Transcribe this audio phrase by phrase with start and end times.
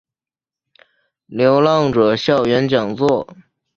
[1.27, 3.37] 流浪者校园讲座